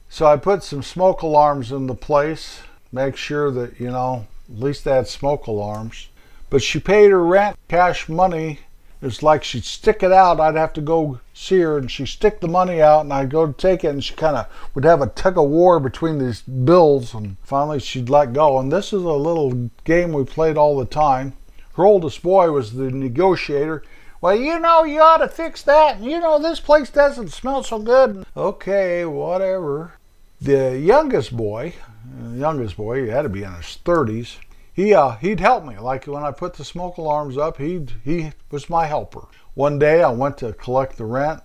So 0.09 0.25
I 0.25 0.37
put 0.37 0.63
some 0.63 0.81
smoke 0.81 1.21
alarms 1.21 1.71
in 1.71 1.87
the 1.87 1.95
place 1.95 2.61
make 2.95 3.17
sure 3.17 3.51
that, 3.51 3.79
you 3.79 3.91
know, 3.91 4.25
at 4.49 4.59
least 4.59 4.85
they 4.85 4.91
had 4.91 5.07
smoke 5.07 5.47
alarms. 5.47 6.07
But 6.49 6.63
she 6.63 6.79
paid 6.79 7.11
her 7.11 7.23
rent, 7.23 7.57
cash 7.67 8.07
money. 8.07 8.61
It's 9.01 9.21
like 9.21 9.43
she'd 9.43 9.65
stick 9.65 10.01
it 10.01 10.11
out. 10.11 10.39
I'd 10.39 10.55
have 10.55 10.73
to 10.73 10.81
go 10.81 11.19
see 11.33 11.59
her, 11.59 11.77
and 11.77 11.91
she'd 11.91 12.07
stick 12.07 12.39
the 12.39 12.47
money 12.47 12.81
out, 12.81 13.01
and 13.01 13.13
I'd 13.13 13.29
go 13.29 13.51
take 13.51 13.83
it, 13.83 13.89
and 13.89 14.03
she 14.03 14.15
kind 14.15 14.37
of 14.37 14.47
would 14.73 14.85
have 14.85 15.01
a 15.01 15.07
tug 15.07 15.37
of 15.37 15.49
war 15.49 15.79
between 15.79 16.17
these 16.17 16.41
bills, 16.41 17.13
and 17.13 17.35
finally 17.43 17.79
she'd 17.79 18.09
let 18.09 18.33
go. 18.33 18.57
And 18.57 18.71
this 18.71 18.87
is 18.87 19.03
a 19.03 19.11
little 19.11 19.69
game 19.83 20.13
we 20.13 20.23
played 20.23 20.57
all 20.57 20.77
the 20.77 20.85
time. 20.85 21.33
Her 21.75 21.85
oldest 21.85 22.21
boy 22.23 22.51
was 22.51 22.73
the 22.73 22.89
negotiator. 22.89 23.83
Well, 24.21 24.35
you 24.35 24.59
know, 24.59 24.83
you 24.83 25.01
ought 25.01 25.17
to 25.17 25.27
fix 25.27 25.61
that, 25.63 26.01
you 26.01 26.19
know, 26.19 26.39
this 26.39 26.59
place 26.59 26.89
doesn't 26.89 27.29
smell 27.29 27.63
so 27.63 27.79
good. 27.79 28.25
Okay, 28.35 29.05
whatever. 29.05 29.93
The 30.41 30.79
youngest 30.79 31.35
boy, 31.35 31.73
the 32.21 32.37
youngest 32.37 32.77
boy, 32.77 33.03
he 33.03 33.09
had 33.09 33.23
to 33.23 33.29
be 33.29 33.43
in 33.43 33.53
his 33.53 33.77
30s, 33.83 34.37
he 34.75 34.93
uh, 34.93 35.11
he'd 35.17 35.39
help 35.39 35.63
me. 35.63 35.77
Like 35.77 36.05
when 36.05 36.23
I 36.23 36.31
put 36.31 36.55
the 36.55 36.65
smoke 36.65 36.97
alarms 36.97 37.37
up, 37.37 37.57
he 37.57 37.85
he 38.03 38.33
was 38.51 38.69
my 38.69 38.87
helper. 38.87 39.27
One 39.53 39.79
day 39.79 40.03
I 40.03 40.09
went 40.09 40.37
to 40.39 40.51
collect 40.51 40.97
the 40.97 41.05
rent. 41.05 41.41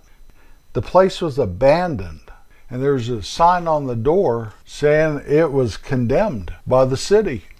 The 0.73 0.81
place 0.81 1.21
was 1.21 1.39
abandoned, 1.39 2.29
and 2.69 2.83
there's 2.83 3.07
a 3.07 3.23
sign 3.23 3.69
on 3.69 3.87
the 3.87 3.95
door 3.95 4.53
saying 4.65 5.23
it 5.25 5.51
was 5.53 5.77
condemned 5.77 6.53
by 6.67 6.85
the 6.85 6.97
city. 6.97 7.43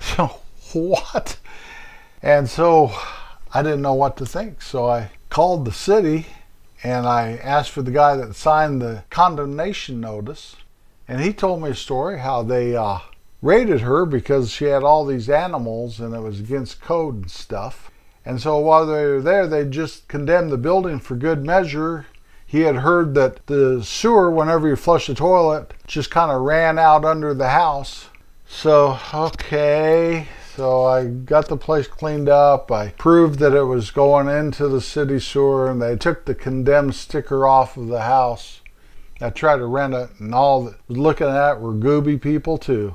So 0.00 0.40
what? 0.74 1.38
And 2.24 2.48
so 2.48 2.90
I 3.52 3.62
didn't 3.62 3.82
know 3.82 3.92
what 3.92 4.16
to 4.16 4.24
think. 4.24 4.62
So 4.62 4.88
I 4.88 5.10
called 5.28 5.66
the 5.66 5.72
city 5.72 6.24
and 6.82 7.06
I 7.06 7.32
asked 7.42 7.70
for 7.70 7.82
the 7.82 7.90
guy 7.90 8.16
that 8.16 8.34
signed 8.34 8.80
the 8.80 9.04
condemnation 9.10 10.00
notice. 10.00 10.56
And 11.06 11.20
he 11.20 11.34
told 11.34 11.62
me 11.62 11.68
a 11.68 11.74
story 11.74 12.20
how 12.20 12.42
they 12.42 12.74
uh, 12.74 13.00
raided 13.42 13.82
her 13.82 14.06
because 14.06 14.50
she 14.50 14.64
had 14.64 14.82
all 14.82 15.04
these 15.04 15.28
animals 15.28 16.00
and 16.00 16.14
it 16.14 16.20
was 16.20 16.40
against 16.40 16.80
code 16.80 17.16
and 17.16 17.30
stuff. 17.30 17.90
And 18.24 18.40
so 18.40 18.56
while 18.56 18.86
they 18.86 19.04
were 19.04 19.20
there, 19.20 19.46
they 19.46 19.66
just 19.66 20.08
condemned 20.08 20.50
the 20.50 20.56
building 20.56 21.00
for 21.00 21.16
good 21.16 21.44
measure. 21.44 22.06
He 22.46 22.60
had 22.60 22.76
heard 22.76 23.14
that 23.16 23.46
the 23.48 23.84
sewer, 23.84 24.30
whenever 24.30 24.66
you 24.66 24.76
flush 24.76 25.08
the 25.08 25.14
toilet, 25.14 25.74
just 25.86 26.10
kind 26.10 26.32
of 26.32 26.40
ran 26.40 26.78
out 26.78 27.04
under 27.04 27.34
the 27.34 27.50
house. 27.50 28.08
So, 28.46 28.98
okay. 29.12 30.26
So 30.56 30.84
I 30.84 31.06
got 31.06 31.48
the 31.48 31.56
place 31.56 31.88
cleaned 31.88 32.28
up. 32.28 32.70
I 32.70 32.90
proved 32.90 33.40
that 33.40 33.54
it 33.54 33.64
was 33.64 33.90
going 33.90 34.28
into 34.28 34.68
the 34.68 34.80
city 34.80 35.18
sewer 35.18 35.68
and 35.68 35.82
they 35.82 35.96
took 35.96 36.24
the 36.24 36.34
condemned 36.34 36.94
sticker 36.94 37.46
off 37.46 37.76
of 37.76 37.88
the 37.88 38.02
house. 38.02 38.60
I 39.20 39.30
tried 39.30 39.56
to 39.56 39.66
rent 39.66 39.94
it 39.94 40.10
and 40.20 40.32
all 40.32 40.64
that 40.64 40.76
was 40.86 40.96
looking 40.96 41.26
at 41.26 41.54
it 41.54 41.60
were 41.60 41.72
gooby 41.72 42.20
people 42.20 42.56
too. 42.56 42.94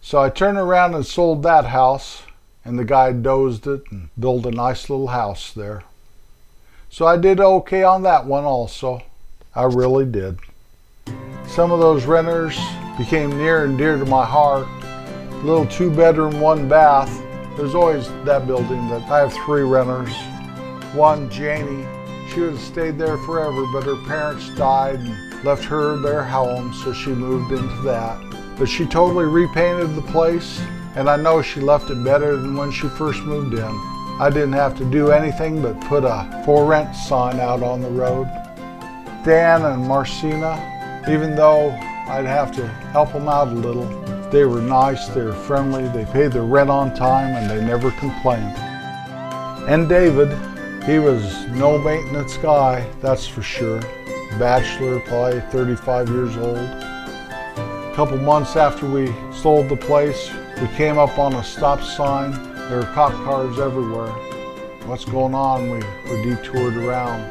So 0.00 0.18
I 0.18 0.30
turned 0.30 0.56
around 0.56 0.94
and 0.94 1.04
sold 1.04 1.42
that 1.42 1.66
house, 1.66 2.22
and 2.64 2.78
the 2.78 2.84
guy 2.84 3.12
dozed 3.12 3.66
it 3.66 3.82
and 3.90 4.08
built 4.18 4.46
a 4.46 4.50
nice 4.50 4.88
little 4.88 5.08
house 5.08 5.52
there. 5.52 5.82
So 6.88 7.06
I 7.06 7.18
did 7.18 7.40
okay 7.40 7.82
on 7.82 8.02
that 8.04 8.24
one 8.24 8.44
also. 8.44 9.02
I 9.54 9.64
really 9.64 10.06
did. 10.06 10.38
Some 11.46 11.72
of 11.72 11.80
those 11.80 12.04
renters 12.04 12.58
became 12.96 13.36
near 13.36 13.64
and 13.64 13.76
dear 13.76 13.98
to 13.98 14.06
my 14.06 14.24
heart. 14.24 14.68
Little 15.42 15.66
two 15.66 15.90
bedroom, 15.90 16.40
one 16.40 16.68
bath. 16.68 17.22
There's 17.56 17.74
always 17.74 18.08
that 18.24 18.46
building 18.46 18.88
that 18.88 19.08
I 19.08 19.20
have 19.20 19.32
three 19.32 19.62
renters. 19.62 20.12
One, 20.94 21.30
Janie, 21.30 21.86
she 22.28 22.40
would 22.40 22.54
have 22.54 22.60
stayed 22.60 22.98
there 22.98 23.16
forever, 23.18 23.64
but 23.72 23.84
her 23.84 23.96
parents 24.06 24.48
died 24.56 24.98
and 24.98 25.44
left 25.44 25.64
her 25.64 25.96
their 25.96 26.24
home, 26.24 26.74
so 26.74 26.92
she 26.92 27.10
moved 27.10 27.52
into 27.52 27.82
that. 27.82 28.18
But 28.58 28.68
she 28.68 28.84
totally 28.84 29.26
repainted 29.26 29.94
the 29.94 30.02
place, 30.02 30.60
and 30.96 31.08
I 31.08 31.16
know 31.16 31.40
she 31.40 31.60
left 31.60 31.88
it 31.90 32.02
better 32.02 32.36
than 32.36 32.56
when 32.56 32.72
she 32.72 32.88
first 32.88 33.22
moved 33.22 33.54
in. 33.54 33.62
I 34.20 34.30
didn't 34.32 34.54
have 34.54 34.76
to 34.78 34.84
do 34.84 35.12
anything 35.12 35.62
but 35.62 35.80
put 35.82 36.02
a 36.02 36.42
for 36.44 36.66
rent 36.66 36.96
sign 36.96 37.38
out 37.38 37.62
on 37.62 37.80
the 37.80 37.90
road. 37.90 38.26
Dan 39.24 39.64
and 39.64 39.86
Marcina, 39.86 41.04
even 41.08 41.36
though 41.36 41.70
I'd 42.08 42.26
have 42.26 42.50
to 42.56 42.66
help 42.66 43.12
them 43.12 43.28
out 43.28 43.48
a 43.48 43.52
little, 43.52 43.86
they 44.30 44.44
were 44.44 44.60
nice, 44.60 45.08
they 45.08 45.22
were 45.22 45.32
friendly, 45.32 45.88
they 45.88 46.04
paid 46.12 46.32
their 46.32 46.42
rent 46.42 46.68
on 46.68 46.94
time, 46.94 47.34
and 47.34 47.50
they 47.50 47.64
never 47.64 47.90
complained. 47.92 48.56
And 49.68 49.88
David, 49.88 50.28
he 50.84 50.98
was 50.98 51.46
no 51.48 51.78
maintenance 51.78 52.36
guy, 52.36 52.88
that's 53.00 53.26
for 53.26 53.42
sure. 53.42 53.80
Bachelor, 54.38 55.00
probably 55.00 55.40
35 55.50 56.10
years 56.10 56.36
old 56.36 56.58
A 56.58 57.92
couple 57.96 58.18
months 58.18 58.56
after 58.56 58.88
we 58.88 59.12
sold 59.32 59.70
the 59.70 59.76
place, 59.76 60.30
we 60.60 60.66
came 60.68 60.98
up 60.98 61.18
on 61.18 61.34
a 61.34 61.42
stop 61.42 61.80
sign. 61.82 62.32
There 62.68 62.78
were 62.78 62.92
cop 62.94 63.12
cars 63.24 63.58
everywhere. 63.58 64.12
What's 64.86 65.06
going 65.06 65.34
on? 65.34 65.70
We, 65.70 65.78
we 66.10 66.22
detoured 66.22 66.76
around. 66.76 67.30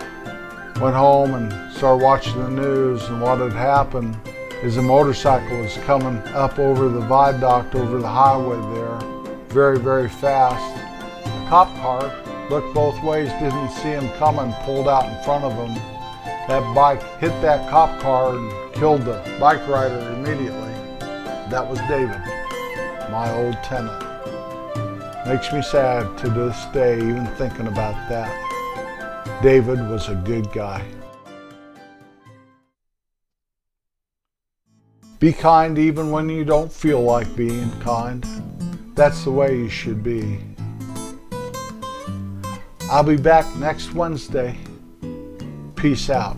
Went 0.81 0.95
home 0.95 1.35
and 1.35 1.73
started 1.73 2.03
watching 2.03 2.37
the 2.39 2.49
news, 2.49 3.03
and 3.05 3.21
what 3.21 3.39
had 3.39 3.53
happened 3.53 4.17
is 4.63 4.77
a 4.77 4.81
motorcycle 4.81 5.59
was 5.59 5.77
coming 5.85 6.17
up 6.33 6.57
over 6.57 6.89
the 6.89 7.01
viaduct 7.01 7.75
over 7.75 7.99
the 7.99 8.07
highway 8.07 8.59
there, 8.73 8.99
very, 9.49 9.77
very 9.77 10.09
fast. 10.09 10.75
A 11.25 11.49
cop 11.49 11.67
car 11.77 12.01
looked 12.49 12.73
both 12.73 13.01
ways, 13.03 13.29
didn't 13.33 13.69
see 13.69 13.89
him 13.89 14.09
coming, 14.17 14.51
pulled 14.63 14.87
out 14.87 15.05
in 15.05 15.23
front 15.23 15.43
of 15.43 15.53
him. 15.53 15.75
That 16.47 16.73
bike 16.73 17.03
hit 17.19 17.39
that 17.41 17.69
cop 17.69 17.99
car 18.01 18.35
and 18.35 18.73
killed 18.73 19.01
the 19.01 19.21
bike 19.39 19.67
rider 19.67 19.99
immediately. 20.13 20.73
That 21.51 21.67
was 21.69 21.77
David, 21.81 22.19
my 23.11 23.31
old 23.33 23.55
tenant. 23.63 24.03
Makes 25.27 25.53
me 25.53 25.61
sad 25.61 26.17
to 26.19 26.29
this 26.29 26.65
day, 26.73 26.97
even 26.97 27.27
thinking 27.35 27.67
about 27.67 27.95
that. 28.09 28.31
David 29.43 29.87
was 29.89 30.09
a 30.09 30.15
good 30.15 30.51
guy. 30.51 30.83
Be 35.19 35.33
kind 35.33 35.79
even 35.79 36.11
when 36.11 36.29
you 36.29 36.45
don't 36.45 36.71
feel 36.71 37.01
like 37.01 37.35
being 37.35 37.71
kind. 37.79 38.23
That's 38.95 39.23
the 39.23 39.31
way 39.31 39.57
you 39.57 39.67
should 39.67 40.03
be. 40.03 40.39
I'll 42.91 43.03
be 43.03 43.17
back 43.17 43.45
next 43.55 43.93
Wednesday. 43.93 44.55
Peace 45.75 46.11
out. 46.11 46.37